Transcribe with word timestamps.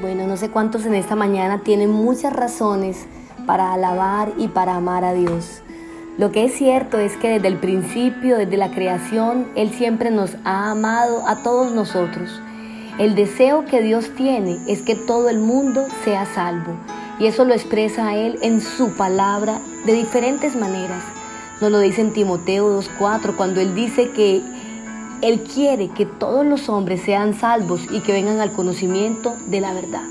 Bueno, 0.00 0.26
no 0.26 0.36
sé 0.36 0.50
cuántos 0.50 0.84
en 0.84 0.94
esta 0.94 1.16
mañana 1.16 1.62
tienen 1.62 1.90
muchas 1.90 2.30
razones 2.34 3.06
para 3.46 3.72
alabar 3.72 4.30
y 4.36 4.48
para 4.48 4.74
amar 4.74 5.04
a 5.04 5.14
Dios. 5.14 5.62
Lo 6.18 6.32
que 6.32 6.44
es 6.44 6.52
cierto 6.52 6.98
es 6.98 7.16
que 7.16 7.30
desde 7.30 7.48
el 7.48 7.56
principio, 7.56 8.36
desde 8.36 8.58
la 8.58 8.70
creación, 8.70 9.48
Él 9.54 9.70
siempre 9.70 10.10
nos 10.10 10.36
ha 10.44 10.70
amado 10.70 11.26
a 11.26 11.42
todos 11.42 11.72
nosotros. 11.72 12.42
El 12.98 13.14
deseo 13.14 13.64
que 13.64 13.80
Dios 13.80 14.10
tiene 14.14 14.58
es 14.66 14.82
que 14.82 14.96
todo 14.96 15.30
el 15.30 15.38
mundo 15.38 15.86
sea 16.04 16.26
salvo. 16.26 16.74
Y 17.18 17.26
eso 17.26 17.46
lo 17.46 17.54
expresa 17.54 18.14
Él 18.14 18.38
en 18.42 18.60
su 18.60 18.94
palabra 18.96 19.60
de 19.86 19.94
diferentes 19.94 20.56
maneras. 20.56 21.02
Nos 21.62 21.70
lo 21.70 21.78
dice 21.80 22.02
en 22.02 22.12
Timoteo 22.12 22.78
2.4 22.82 23.34
cuando 23.34 23.62
Él 23.62 23.74
dice 23.74 24.10
que 24.10 24.42
Él 25.22 25.42
quiere 25.42 25.88
que 25.88 26.04
todos 26.04 26.44
los 26.44 26.68
hombres 26.68 27.00
sean 27.02 27.32
salvos 27.34 27.80
y 27.90 28.00
que 28.00 28.12
vengan 28.12 28.40
al 28.40 28.52
conocimiento 28.52 29.34
de 29.46 29.60
la 29.60 29.72
verdad. 29.72 30.02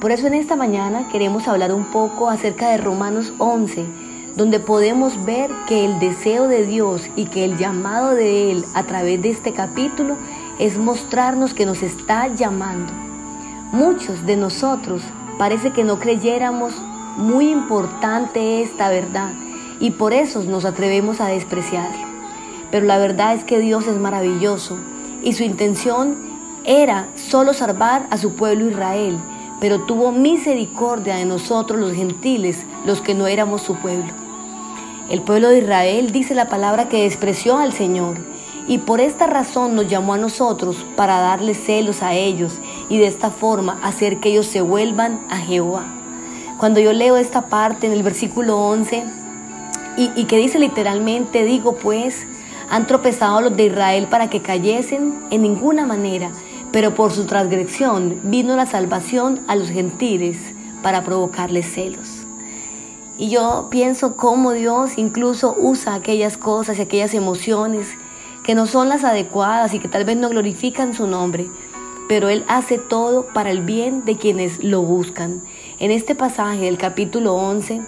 Por 0.00 0.10
eso 0.10 0.26
en 0.26 0.34
esta 0.34 0.56
mañana 0.56 1.08
queremos 1.12 1.46
hablar 1.46 1.72
un 1.72 1.84
poco 1.84 2.28
acerca 2.28 2.70
de 2.70 2.78
Romanos 2.78 3.32
11, 3.38 3.86
donde 4.34 4.58
podemos 4.58 5.24
ver 5.24 5.50
que 5.68 5.84
el 5.84 6.00
deseo 6.00 6.48
de 6.48 6.66
Dios 6.66 7.08
y 7.14 7.26
que 7.26 7.44
el 7.44 7.56
llamado 7.56 8.14
de 8.14 8.50
Él 8.50 8.64
a 8.74 8.82
través 8.82 9.22
de 9.22 9.30
este 9.30 9.52
capítulo 9.52 10.16
es 10.58 10.78
mostrarnos 10.78 11.54
que 11.54 11.66
nos 11.66 11.82
está 11.82 12.26
llamando. 12.26 12.92
Muchos 13.70 14.26
de 14.26 14.36
nosotros 14.36 15.02
parece 15.38 15.70
que 15.70 15.84
no 15.84 16.00
creyéramos 16.00 16.74
muy 17.16 17.50
importante 17.50 18.62
esta 18.62 18.88
verdad 18.88 19.30
y 19.78 19.92
por 19.92 20.12
eso 20.12 20.42
nos 20.42 20.64
atrevemos 20.64 21.20
a 21.20 21.28
despreciarlo. 21.28 22.11
Pero 22.72 22.86
la 22.86 22.98
verdad 22.98 23.34
es 23.34 23.44
que 23.44 23.60
Dios 23.60 23.86
es 23.86 23.98
maravilloso 23.98 24.78
y 25.22 25.34
su 25.34 25.44
intención 25.44 26.16
era 26.64 27.06
solo 27.14 27.52
salvar 27.52 28.06
a 28.10 28.16
su 28.16 28.34
pueblo 28.34 28.68
Israel, 28.68 29.18
pero 29.60 29.82
tuvo 29.82 30.10
misericordia 30.10 31.16
de 31.16 31.26
nosotros 31.26 31.78
los 31.78 31.92
gentiles, 31.92 32.64
los 32.86 33.02
que 33.02 33.14
no 33.14 33.26
éramos 33.26 33.62
su 33.62 33.76
pueblo. 33.76 34.10
El 35.10 35.20
pueblo 35.20 35.50
de 35.50 35.58
Israel 35.58 36.12
dice 36.12 36.34
la 36.34 36.48
palabra 36.48 36.88
que 36.88 37.02
despreció 37.02 37.58
al 37.58 37.74
Señor 37.74 38.16
y 38.66 38.78
por 38.78 39.00
esta 39.00 39.26
razón 39.26 39.74
nos 39.74 39.88
llamó 39.88 40.14
a 40.14 40.18
nosotros 40.18 40.86
para 40.96 41.18
darles 41.18 41.62
celos 41.62 42.02
a 42.02 42.14
ellos 42.14 42.54
y 42.88 42.98
de 42.98 43.06
esta 43.06 43.30
forma 43.30 43.80
hacer 43.82 44.18
que 44.18 44.30
ellos 44.30 44.46
se 44.46 44.62
vuelvan 44.62 45.20
a 45.28 45.36
Jehová. 45.36 45.84
Cuando 46.56 46.80
yo 46.80 46.94
leo 46.94 47.18
esta 47.18 47.42
parte 47.48 47.86
en 47.86 47.92
el 47.92 48.02
versículo 48.02 48.56
11 48.58 49.04
y, 49.98 50.10
y 50.14 50.24
que 50.24 50.38
dice 50.38 50.58
literalmente, 50.58 51.44
digo 51.44 51.74
pues, 51.74 52.26
han 52.70 52.86
tropezado 52.86 53.40
los 53.40 53.56
de 53.56 53.66
Israel 53.66 54.08
para 54.10 54.30
que 54.30 54.42
cayesen 54.42 55.14
en 55.30 55.42
ninguna 55.42 55.86
manera, 55.86 56.30
pero 56.72 56.94
por 56.94 57.12
su 57.12 57.26
transgresión 57.26 58.20
vino 58.24 58.56
la 58.56 58.66
salvación 58.66 59.40
a 59.46 59.56
los 59.56 59.68
gentiles 59.68 60.38
para 60.82 61.04
provocarles 61.04 61.72
celos. 61.72 62.22
Y 63.18 63.28
yo 63.28 63.68
pienso 63.70 64.16
cómo 64.16 64.52
Dios 64.52 64.96
incluso 64.96 65.54
usa 65.58 65.94
aquellas 65.94 66.36
cosas 66.36 66.78
y 66.78 66.82
aquellas 66.82 67.14
emociones 67.14 67.88
que 68.42 68.54
no 68.54 68.66
son 68.66 68.88
las 68.88 69.04
adecuadas 69.04 69.74
y 69.74 69.78
que 69.78 69.88
tal 69.88 70.04
vez 70.04 70.16
no 70.16 70.28
glorifican 70.28 70.94
su 70.94 71.06
nombre, 71.06 71.48
pero 72.08 72.28
Él 72.28 72.44
hace 72.48 72.78
todo 72.78 73.26
para 73.32 73.50
el 73.50 73.62
bien 73.62 74.04
de 74.04 74.16
quienes 74.16 74.64
lo 74.64 74.82
buscan. 74.82 75.42
En 75.78 75.90
este 75.90 76.14
pasaje 76.14 76.64
del 76.64 76.78
capítulo 76.78 77.34
11 77.34 77.82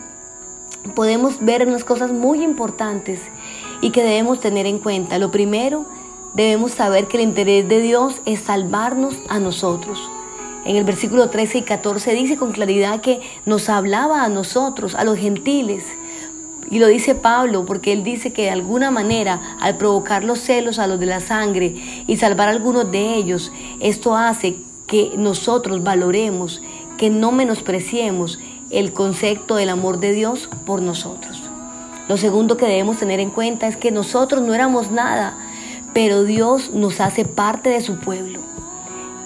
podemos 0.94 1.44
ver 1.44 1.66
unas 1.66 1.84
cosas 1.84 2.12
muy 2.12 2.42
importantes 2.42 3.20
y 3.80 3.90
que 3.90 4.02
debemos 4.02 4.40
tener 4.40 4.66
en 4.66 4.78
cuenta. 4.78 5.18
Lo 5.18 5.30
primero, 5.30 5.86
debemos 6.34 6.72
saber 6.72 7.06
que 7.06 7.16
el 7.16 7.22
interés 7.22 7.68
de 7.68 7.80
Dios 7.80 8.20
es 8.24 8.40
salvarnos 8.40 9.16
a 9.28 9.38
nosotros. 9.38 9.98
En 10.64 10.76
el 10.76 10.84
versículo 10.84 11.28
13 11.28 11.58
y 11.58 11.62
14 11.62 12.14
dice 12.14 12.36
con 12.36 12.52
claridad 12.52 13.00
que 13.00 13.20
nos 13.44 13.68
hablaba 13.68 14.24
a 14.24 14.28
nosotros, 14.28 14.94
a 14.94 15.04
los 15.04 15.18
gentiles. 15.18 15.84
Y 16.70 16.78
lo 16.78 16.86
dice 16.86 17.14
Pablo 17.14 17.66
porque 17.66 17.92
él 17.92 18.02
dice 18.02 18.32
que 18.32 18.44
de 18.44 18.50
alguna 18.50 18.90
manera 18.90 19.56
al 19.60 19.76
provocar 19.76 20.24
los 20.24 20.40
celos 20.40 20.78
a 20.78 20.86
los 20.86 20.98
de 20.98 21.06
la 21.06 21.20
sangre 21.20 21.76
y 22.06 22.16
salvar 22.16 22.48
a 22.48 22.52
algunos 22.52 22.90
de 22.90 23.14
ellos, 23.14 23.52
esto 23.80 24.16
hace 24.16 24.56
que 24.86 25.12
nosotros 25.16 25.82
valoremos, 25.82 26.62
que 26.96 27.10
no 27.10 27.32
menospreciemos 27.32 28.38
el 28.70 28.92
concepto 28.92 29.56
del 29.56 29.68
amor 29.68 30.00
de 30.00 30.12
Dios 30.12 30.48
por 30.64 30.80
nosotros. 30.80 31.42
Lo 32.08 32.16
segundo 32.16 32.56
que 32.56 32.66
debemos 32.66 32.98
tener 32.98 33.20
en 33.20 33.30
cuenta 33.30 33.66
es 33.66 33.76
que 33.76 33.90
nosotros 33.90 34.42
no 34.42 34.54
éramos 34.54 34.90
nada, 34.90 35.34
pero 35.94 36.24
Dios 36.24 36.70
nos 36.70 37.00
hace 37.00 37.24
parte 37.24 37.70
de 37.70 37.80
su 37.80 37.98
pueblo. 37.98 38.40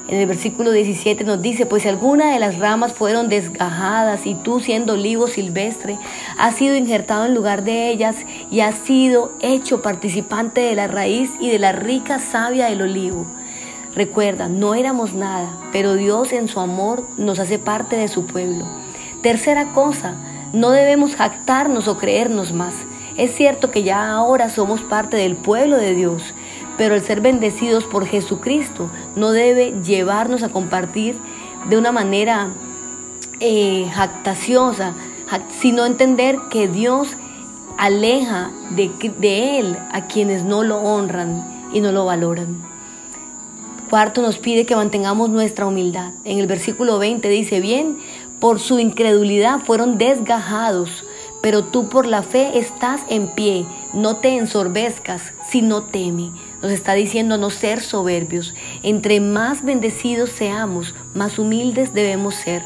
En 0.09 0.21
el 0.21 0.27
versículo 0.27 0.71
17 0.71 1.25
nos 1.25 1.43
dice, 1.43 1.67
pues 1.67 1.83
si 1.83 1.89
alguna 1.89 2.33
de 2.33 2.39
las 2.39 2.59
ramas 2.59 2.93
fueron 2.95 3.29
desgajadas 3.29 4.27
y 4.27 4.35
tú 4.35 4.61
siendo 4.61 4.95
olivo 4.95 5.27
silvestre, 5.27 5.99
has 6.39 6.55
sido 6.55 6.77
injertado 6.77 7.27
en 7.27 7.35
lugar 7.35 7.63
de 7.63 7.91
ellas 7.91 8.17
y 8.51 8.61
has 8.61 8.77
sido 8.77 9.33
hecho 9.41 9.83
participante 9.83 10.63
de 10.63 10.75
la 10.75 10.87
raíz 10.87 11.31
y 11.41 11.51
de 11.51 11.59
la 11.59 11.73
rica 11.73 12.21
savia 12.21 12.67
del 12.67 12.81
olivo. 12.81 13.27
Recuerda, 13.95 14.49
no 14.49 14.75
éramos 14.75 15.13
nada, 15.13 15.51
pero 15.73 15.95
Dios 15.95 16.33
en 16.33 16.49
su 16.49 16.61
amor 16.61 17.07
nos 17.19 17.39
hace 17.39 17.59
parte 17.59 17.97
de 17.97 18.09
su 18.09 18.25
pueblo. 18.25 18.65
Tercera 19.23 19.75
cosa, 19.75 20.15
no 20.53 20.71
debemos 20.71 21.17
jactarnos 21.17 21.89
o 21.89 21.99
creernos 21.99 22.53
más. 22.53 22.75
Es 23.17 23.35
cierto 23.35 23.71
que 23.71 23.83
ya 23.83 24.13
ahora 24.13 24.49
somos 24.49 24.81
parte 24.81 25.17
del 25.17 25.37
pueblo 25.37 25.77
de 25.77 25.95
Dios, 25.95 26.23
pero 26.77 26.95
el 26.95 27.03
ser 27.03 27.21
bendecidos 27.21 27.85
por 27.85 28.07
Jesucristo 28.07 28.91
no 29.17 29.33
debe 29.33 29.75
llevarnos 29.83 30.43
a 30.43 30.49
compartir 30.49 31.17
de 31.69 31.77
una 31.77 31.93
manera 31.93 32.49
eh, 33.41 33.91
jactaciosa, 33.93 34.95
sino 35.61 35.85
entender 35.85 36.39
que 36.51 36.69
Dios 36.69 37.09
aleja 37.77 38.51
de, 38.71 38.91
de 39.19 39.59
Él 39.59 39.77
a 39.93 40.07
quienes 40.07 40.45
no 40.45 40.63
lo 40.63 40.79
honran 40.79 41.45
y 41.73 41.81
no 41.81 41.93
lo 41.93 42.05
valoran. 42.05 42.63
Cuarto, 43.89 44.21
nos 44.21 44.37
pide 44.37 44.67
que 44.67 44.77
mantengamos 44.77 45.31
nuestra 45.31 45.67
humildad. 45.67 46.13
En 46.25 46.39
el 46.39 46.47
versículo 46.47 46.99
20 46.99 47.27
dice, 47.31 47.61
bien, 47.61 47.99
por 48.41 48.61
su 48.61 48.79
incredulidad 48.79 49.61
fueron 49.61 49.99
desgajados, 49.99 51.05
pero 51.43 51.65
tú 51.65 51.89
por 51.89 52.07
la 52.07 52.23
fe 52.23 52.59
estás 52.59 53.03
en 53.09 53.29
pie, 53.29 53.67
no 53.93 54.17
te 54.17 54.37
ensorbezcas, 54.37 55.33
sino 55.49 55.83
teme. 55.85 56.31
Nos 56.63 56.73
está 56.73 56.95
diciendo 56.95 57.39
no 57.39 57.51
ser 57.51 57.81
soberbios. 57.81 58.55
Entre 58.83 59.21
más 59.21 59.65
bendecidos 59.65 60.31
seamos, 60.31 60.95
más 61.15 61.39
humildes 61.39 61.95
debemos 61.95 62.35
ser. 62.35 62.63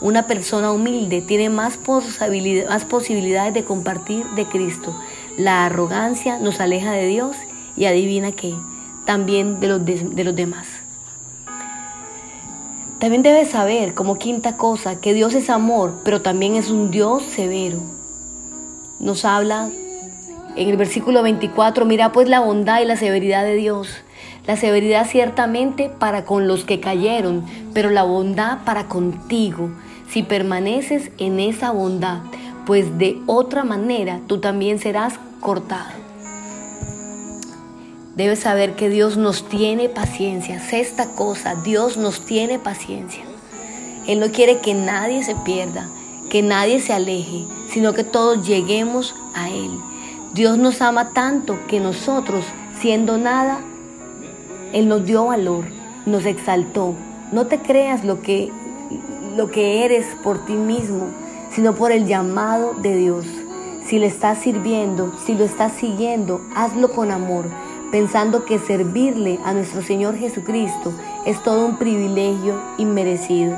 Una 0.00 0.26
persona 0.26 0.72
humilde 0.72 1.22
tiene 1.22 1.48
más, 1.48 1.78
posibilidades 1.78 3.54
de 3.54 3.64
compartir 3.64 4.26
de 4.34 4.46
Cristo. 4.46 4.94
La 5.38 5.64
arrogancia 5.64 6.38
nos 6.38 6.60
aleja 6.60 6.92
de 6.92 7.06
Dios 7.06 7.36
y 7.76 7.86
adivina 7.86 8.32
qué, 8.32 8.54
también 9.06 9.60
de 9.60 9.68
los, 9.68 9.84
de 9.84 10.24
los 10.24 10.36
demás. 10.36 10.85
También 12.98 13.22
debes 13.22 13.50
saber, 13.50 13.92
como 13.92 14.18
quinta 14.18 14.56
cosa, 14.56 14.98
que 15.00 15.12
Dios 15.12 15.34
es 15.34 15.50
amor, 15.50 16.00
pero 16.02 16.22
también 16.22 16.54
es 16.54 16.70
un 16.70 16.90
Dios 16.90 17.22
severo. 17.24 17.78
Nos 19.00 19.26
habla 19.26 19.68
en 20.56 20.68
el 20.70 20.78
versículo 20.78 21.22
24, 21.22 21.84
mira 21.84 22.12
pues 22.12 22.26
la 22.30 22.40
bondad 22.40 22.80
y 22.80 22.86
la 22.86 22.96
severidad 22.96 23.44
de 23.44 23.54
Dios. 23.56 23.88
La 24.46 24.56
severidad 24.56 25.06
ciertamente 25.06 25.90
para 25.90 26.24
con 26.24 26.48
los 26.48 26.64
que 26.64 26.80
cayeron, 26.80 27.44
pero 27.74 27.90
la 27.90 28.04
bondad 28.04 28.64
para 28.64 28.88
contigo, 28.88 29.70
si 30.08 30.22
permaneces 30.22 31.10
en 31.18 31.38
esa 31.38 31.72
bondad, 31.72 32.20
pues 32.64 32.96
de 32.96 33.20
otra 33.26 33.64
manera 33.64 34.20
tú 34.26 34.38
también 34.40 34.78
serás 34.78 35.20
cortado. 35.40 36.05
Debes 38.16 38.38
saber 38.38 38.76
que 38.76 38.88
Dios 38.88 39.18
nos 39.18 39.46
tiene 39.46 39.90
paciencia. 39.90 40.58
Sexta 40.58 41.10
cosa, 41.10 41.54
Dios 41.54 41.98
nos 41.98 42.24
tiene 42.24 42.58
paciencia. 42.58 43.22
Él 44.06 44.20
no 44.20 44.32
quiere 44.32 44.60
que 44.60 44.72
nadie 44.72 45.22
se 45.22 45.34
pierda, 45.34 45.86
que 46.30 46.40
nadie 46.40 46.80
se 46.80 46.94
aleje, 46.94 47.44
sino 47.68 47.92
que 47.92 48.04
todos 48.04 48.46
lleguemos 48.48 49.14
a 49.34 49.50
Él. 49.50 49.70
Dios 50.32 50.56
nos 50.56 50.80
ama 50.80 51.10
tanto 51.12 51.58
que 51.68 51.78
nosotros, 51.78 52.42
siendo 52.80 53.18
nada, 53.18 53.60
Él 54.72 54.88
nos 54.88 55.04
dio 55.04 55.26
valor, 55.26 55.66
nos 56.06 56.24
exaltó. 56.24 56.94
No 57.32 57.48
te 57.48 57.58
creas 57.58 58.02
lo 58.02 58.22
que, 58.22 58.50
lo 59.36 59.50
que 59.50 59.84
eres 59.84 60.06
por 60.24 60.42
ti 60.46 60.54
mismo, 60.54 61.08
sino 61.54 61.74
por 61.74 61.92
el 61.92 62.06
llamado 62.06 62.72
de 62.72 62.96
Dios. 62.96 63.26
Si 63.84 63.98
le 63.98 64.06
estás 64.06 64.38
sirviendo, 64.38 65.12
si 65.26 65.34
lo 65.34 65.44
estás 65.44 65.72
siguiendo, 65.74 66.40
hazlo 66.54 66.90
con 66.92 67.10
amor, 67.10 67.44
pensando 67.90 68.44
que 68.44 68.58
servirle 68.58 69.38
a 69.44 69.52
nuestro 69.52 69.82
Señor 69.82 70.16
Jesucristo 70.16 70.92
es 71.24 71.42
todo 71.42 71.66
un 71.66 71.78
privilegio 71.78 72.60
inmerecido. 72.78 73.56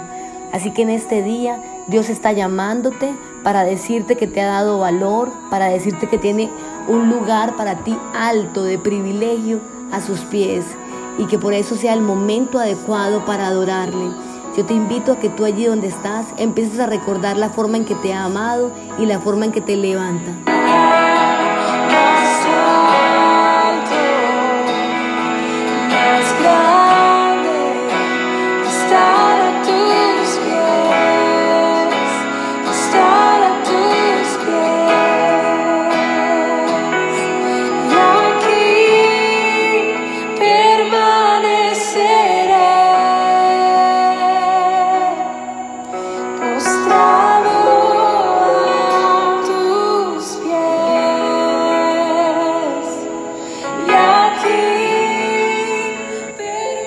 Así 0.52 0.72
que 0.72 0.82
en 0.82 0.90
este 0.90 1.22
día 1.22 1.62
Dios 1.88 2.08
está 2.08 2.32
llamándote 2.32 3.14
para 3.42 3.64
decirte 3.64 4.16
que 4.16 4.26
te 4.26 4.40
ha 4.40 4.46
dado 4.46 4.78
valor, 4.78 5.30
para 5.50 5.66
decirte 5.66 6.08
que 6.08 6.18
tiene 6.18 6.50
un 6.88 7.10
lugar 7.10 7.56
para 7.56 7.84
ti 7.84 7.96
alto 8.14 8.64
de 8.64 8.78
privilegio 8.78 9.60
a 9.92 10.00
sus 10.00 10.20
pies 10.20 10.64
y 11.18 11.26
que 11.26 11.38
por 11.38 11.52
eso 11.52 11.76
sea 11.76 11.94
el 11.94 12.00
momento 12.00 12.58
adecuado 12.58 13.24
para 13.24 13.48
adorarle. 13.48 14.10
Yo 14.56 14.64
te 14.64 14.74
invito 14.74 15.12
a 15.12 15.20
que 15.20 15.28
tú 15.28 15.44
allí 15.44 15.66
donde 15.66 15.88
estás 15.88 16.26
empieces 16.36 16.80
a 16.80 16.86
recordar 16.86 17.36
la 17.36 17.50
forma 17.50 17.76
en 17.76 17.84
que 17.84 17.94
te 17.94 18.12
ha 18.12 18.24
amado 18.24 18.72
y 18.98 19.06
la 19.06 19.20
forma 19.20 19.44
en 19.44 19.52
que 19.52 19.60
te 19.60 19.76
levanta. 19.76 20.57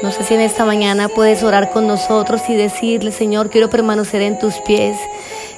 No 0.01 0.12
sé 0.12 0.24
si 0.24 0.33
en 0.33 0.42
esta 0.42 0.65
mañana 0.65 1.09
puedes 1.09 1.44
orar 1.44 1.69
con 1.69 1.86
nosotros 1.86 2.42
y 2.50 2.56
decirle, 2.56 3.12
Señor, 3.12 3.51
quiero 3.51 3.69
permanecer 3.69 4.24
en 4.24 4.39
tus 4.39 4.56
pies. 4.62 4.98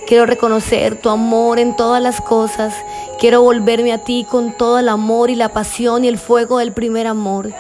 Quiero 0.05 0.25
reconocer 0.25 0.97
tu 0.97 1.07
amor 1.09 1.59
en 1.59 1.77
todas 1.77 2.03
las 2.03 2.19
cosas. 2.19 2.73
Quiero 3.19 3.41
volverme 3.41 3.93
a 3.93 3.99
ti 3.99 4.27
con 4.29 4.51
todo 4.51 4.79
el 4.79 4.89
amor 4.89 5.29
y 5.29 5.35
la 5.35 5.49
pasión 5.49 6.03
y 6.03 6.09
el 6.09 6.17
fuego 6.17 6.57
del 6.57 6.73
primer 6.73 7.07
amor. 7.07 7.53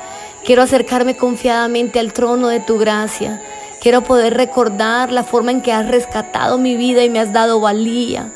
Quiero 0.43 0.61
acercarme 0.61 1.15
confiadamente 1.15 1.99
al 1.99 2.11
trono 2.11 2.49
de 2.49 2.59
tu 2.59 2.77
gracia. 2.77 3.41
Quiero 3.81 4.01
poder 4.01 4.33
recordar 4.33 5.09
la 5.09 5.23
forma 5.23 5.51
en 5.51 5.61
que 5.61 5.71
has 5.71 5.87
rescatado 5.87 6.57
mi 6.57 6.75
vida 6.75 7.01
y 7.05 7.09
me 7.09 7.21
has 7.21 7.31
dado 7.31 7.61
valía. 7.61 8.33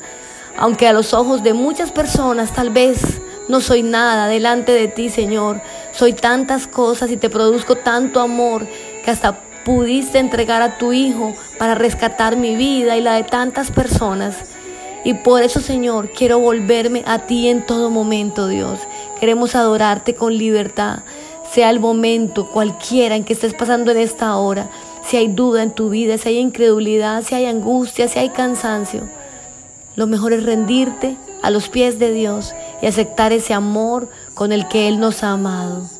Aunque 0.56 0.88
a 0.88 0.94
los 0.94 1.12
ojos 1.12 1.42
de 1.42 1.52
muchas 1.52 1.92
personas 1.92 2.52
tal 2.54 2.70
vez 2.70 3.20
no 3.48 3.60
soy 3.60 3.82
nada 3.82 4.28
delante 4.28 4.72
de 4.72 4.88
ti, 4.88 5.08
Señor. 5.08 5.60
Soy 5.92 6.12
tantas 6.12 6.66
cosas 6.66 7.10
y 7.10 7.16
te 7.16 7.30
produzco 7.30 7.76
tanto 7.76 8.20
amor 8.20 8.66
que 9.04 9.10
hasta 9.10 9.40
pudiste 9.64 10.18
entregar 10.18 10.62
a 10.62 10.78
tu 10.78 10.92
Hijo 10.92 11.34
para 11.58 11.74
rescatar 11.74 12.36
mi 12.36 12.56
vida 12.56 12.96
y 12.96 13.00
la 13.00 13.14
de 13.14 13.24
tantas 13.24 13.70
personas. 13.70 14.36
Y 15.04 15.14
por 15.14 15.42
eso, 15.42 15.60
Señor, 15.60 16.10
quiero 16.10 16.38
volverme 16.38 17.02
a 17.06 17.20
ti 17.20 17.48
en 17.48 17.64
todo 17.64 17.90
momento, 17.90 18.48
Dios. 18.48 18.80
Queremos 19.18 19.54
adorarte 19.54 20.14
con 20.14 20.36
libertad, 20.36 21.00
sea 21.50 21.70
el 21.70 21.80
momento 21.80 22.50
cualquiera 22.50 23.16
en 23.16 23.24
que 23.24 23.32
estés 23.32 23.54
pasando 23.54 23.90
en 23.90 23.98
esta 23.98 24.36
hora. 24.36 24.68
Si 25.06 25.16
hay 25.16 25.28
duda 25.28 25.62
en 25.62 25.70
tu 25.70 25.88
vida, 25.88 26.18
si 26.18 26.28
hay 26.28 26.38
incredulidad, 26.38 27.22
si 27.22 27.34
hay 27.34 27.46
angustia, 27.46 28.08
si 28.08 28.18
hay 28.18 28.28
cansancio. 28.28 29.08
Lo 29.96 30.06
mejor 30.06 30.32
es 30.32 30.44
rendirte 30.44 31.16
a 31.42 31.50
los 31.50 31.68
pies 31.68 31.98
de 31.98 32.12
Dios 32.12 32.54
y 32.80 32.86
aceptar 32.86 33.32
ese 33.32 33.54
amor 33.54 34.08
con 34.34 34.52
el 34.52 34.68
que 34.68 34.88
Él 34.88 35.00
nos 35.00 35.22
ha 35.22 35.32
amado. 35.32 35.98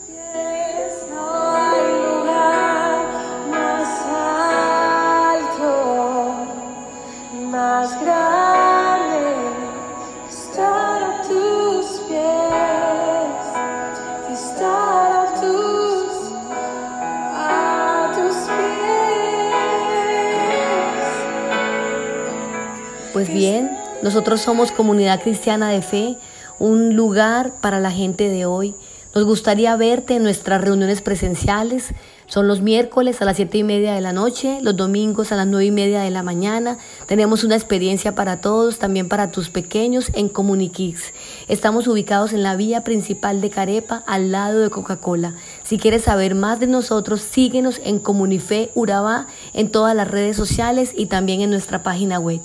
Pues 23.19 23.33
bien, 23.33 23.77
nosotros 24.01 24.41
somos 24.41 24.71
comunidad 24.71 25.21
cristiana 25.21 25.71
de 25.71 25.83
fe, 25.83 26.17
un 26.59 26.97
lugar 26.97 27.55
para 27.61 27.81
la 27.81 27.91
gente 27.91 28.29
de 28.29 28.47
hoy. 28.47 28.75
Nos 29.15 29.25
gustaría 29.25 29.75
verte 29.75 30.17
en 30.17 30.23
nuestras 30.23 30.61
reuniones 30.61 31.01
presenciales. 31.01 31.95
Son 32.27 32.47
los 32.47 32.61
miércoles 32.61 33.23
a 33.23 33.25
las 33.25 33.37
siete 33.37 33.59
y 33.59 33.65
media 33.65 33.95
de 33.95 34.03
la 34.03 34.13
noche, 34.13 34.59
los 34.61 34.77
domingos 34.77 35.33
a 35.33 35.37
las 35.37 35.47
nueve 35.47 35.65
y 35.65 35.71
media 35.71 36.03
de 36.03 36.11
la 36.11 36.23
mañana. 36.23 36.77
Tenemos 37.07 37.43
una 37.43 37.57
experiencia 37.57 38.15
para 38.15 38.43
todos, 38.43 38.79
también 38.79 39.09
para 39.09 39.33
tus 39.33 39.49
pequeños 39.49 40.11
en 40.13 40.29
Comuniquix. 40.29 41.15
Estamos 41.49 41.89
ubicados 41.89 42.35
en 42.35 42.43
la 42.43 42.55
vía 42.55 42.85
principal 42.85 43.41
de 43.41 43.49
Carepa, 43.49 44.05
al 44.07 44.31
lado 44.31 44.61
de 44.61 44.69
Coca-Cola. 44.69 45.35
Si 45.65 45.79
quieres 45.79 46.03
saber 46.03 46.35
más 46.35 46.61
de 46.61 46.67
nosotros, 46.67 47.23
síguenos 47.23 47.81
en 47.83 48.01
Comunife 48.01 48.71
Urabá 48.75 49.27
en 49.55 49.71
todas 49.71 49.97
las 49.97 50.09
redes 50.09 50.37
sociales 50.37 50.93
y 50.95 51.07
también 51.07 51.41
en 51.41 51.51
nuestra 51.51 51.83
página 51.83 52.21
web. 52.21 52.41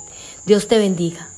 Dios 0.45 0.67
te 0.67 0.77
bendiga. 0.77 1.32